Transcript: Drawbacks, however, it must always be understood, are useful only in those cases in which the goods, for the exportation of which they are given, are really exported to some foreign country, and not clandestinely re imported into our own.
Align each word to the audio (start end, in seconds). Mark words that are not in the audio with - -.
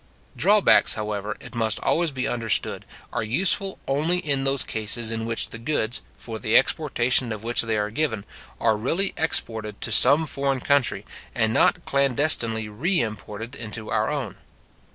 Drawbacks, 0.35 0.95
however, 0.95 1.37
it 1.39 1.53
must 1.53 1.79
always 1.81 2.09
be 2.09 2.27
understood, 2.27 2.85
are 3.13 3.21
useful 3.21 3.77
only 3.87 4.17
in 4.17 4.45
those 4.45 4.63
cases 4.63 5.11
in 5.11 5.27
which 5.27 5.49
the 5.51 5.59
goods, 5.59 6.01
for 6.17 6.39
the 6.39 6.57
exportation 6.57 7.31
of 7.31 7.43
which 7.43 7.61
they 7.61 7.77
are 7.77 7.91
given, 7.91 8.25
are 8.59 8.77
really 8.77 9.13
exported 9.15 9.79
to 9.81 9.91
some 9.91 10.25
foreign 10.25 10.59
country, 10.61 11.05
and 11.35 11.53
not 11.53 11.85
clandestinely 11.85 12.67
re 12.67 12.99
imported 12.99 13.53
into 13.53 13.91
our 13.91 14.09
own. 14.09 14.37